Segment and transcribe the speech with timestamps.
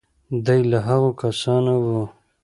[0.45, 1.87] دی له هغو کسانو و.